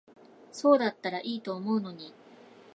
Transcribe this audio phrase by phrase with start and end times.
[0.51, 2.11] そうだったら良いと思うのに。